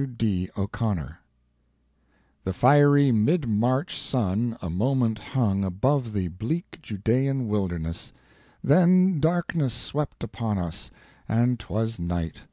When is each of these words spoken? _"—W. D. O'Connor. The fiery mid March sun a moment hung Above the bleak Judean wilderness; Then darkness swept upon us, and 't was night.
_"—W. 0.00 0.16
D. 0.16 0.48
O'Connor. 0.56 1.18
The 2.44 2.54
fiery 2.54 3.12
mid 3.12 3.46
March 3.46 3.98
sun 4.00 4.56
a 4.62 4.70
moment 4.70 5.18
hung 5.18 5.62
Above 5.62 6.14
the 6.14 6.28
bleak 6.28 6.78
Judean 6.80 7.48
wilderness; 7.48 8.10
Then 8.64 9.20
darkness 9.20 9.74
swept 9.74 10.24
upon 10.24 10.56
us, 10.56 10.90
and 11.28 11.58
't 11.60 11.66
was 11.68 11.98
night. 11.98 12.44